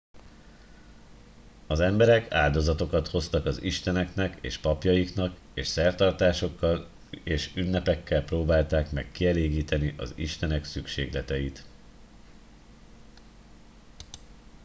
[1.67, 6.89] az emberek áldozatokat hoztak az isteneknek és papjaiknak és szertartásokkal
[7.23, 11.65] és ünnepekkel próbálták meg kielégíteni az istenek szükségleteit